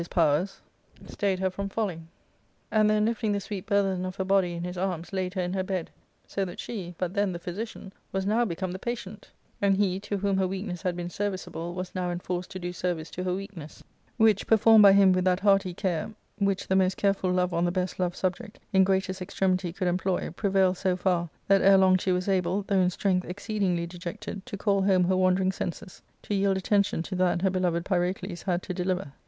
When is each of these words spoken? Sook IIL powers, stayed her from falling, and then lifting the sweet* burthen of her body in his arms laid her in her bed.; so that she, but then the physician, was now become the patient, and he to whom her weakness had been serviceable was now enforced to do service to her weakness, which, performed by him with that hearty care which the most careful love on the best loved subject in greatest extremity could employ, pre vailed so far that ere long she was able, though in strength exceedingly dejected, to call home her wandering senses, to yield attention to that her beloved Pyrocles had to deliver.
Sook 0.01 0.07
IIL 0.07 0.15
powers, 0.15 0.61
stayed 1.05 1.37
her 1.37 1.51
from 1.51 1.69
falling, 1.69 2.07
and 2.71 2.89
then 2.89 3.05
lifting 3.05 3.33
the 3.33 3.39
sweet* 3.39 3.67
burthen 3.67 4.03
of 4.03 4.15
her 4.15 4.23
body 4.23 4.53
in 4.53 4.63
his 4.63 4.75
arms 4.75 5.13
laid 5.13 5.35
her 5.35 5.43
in 5.43 5.53
her 5.53 5.61
bed.; 5.61 5.91
so 6.25 6.43
that 6.43 6.59
she, 6.59 6.95
but 6.97 7.13
then 7.13 7.33
the 7.33 7.37
physician, 7.37 7.93
was 8.11 8.25
now 8.25 8.43
become 8.43 8.71
the 8.71 8.79
patient, 8.79 9.29
and 9.61 9.77
he 9.77 9.99
to 9.99 10.17
whom 10.17 10.37
her 10.37 10.47
weakness 10.47 10.81
had 10.81 10.95
been 10.95 11.11
serviceable 11.11 11.75
was 11.75 11.93
now 11.93 12.09
enforced 12.09 12.49
to 12.49 12.57
do 12.57 12.73
service 12.73 13.11
to 13.11 13.23
her 13.23 13.35
weakness, 13.35 13.83
which, 14.17 14.47
performed 14.47 14.81
by 14.81 14.91
him 14.93 15.13
with 15.13 15.23
that 15.23 15.41
hearty 15.41 15.71
care 15.71 16.09
which 16.39 16.65
the 16.67 16.75
most 16.75 16.97
careful 16.97 17.29
love 17.31 17.53
on 17.53 17.63
the 17.63 17.71
best 17.71 17.99
loved 17.99 18.15
subject 18.15 18.59
in 18.73 18.83
greatest 18.83 19.21
extremity 19.21 19.71
could 19.71 19.87
employ, 19.87 20.31
pre 20.31 20.49
vailed 20.49 20.77
so 20.77 20.95
far 20.95 21.29
that 21.47 21.61
ere 21.61 21.77
long 21.77 21.95
she 21.95 22.11
was 22.11 22.27
able, 22.27 22.63
though 22.63 22.81
in 22.81 22.89
strength 22.89 23.29
exceedingly 23.29 23.85
dejected, 23.85 24.43
to 24.47 24.57
call 24.57 24.81
home 24.81 25.03
her 25.03 25.15
wandering 25.15 25.51
senses, 25.51 26.01
to 26.23 26.33
yield 26.33 26.57
attention 26.57 27.03
to 27.03 27.13
that 27.13 27.43
her 27.43 27.51
beloved 27.51 27.85
Pyrocles 27.85 28.41
had 28.45 28.63
to 28.63 28.73
deliver. 28.73 29.11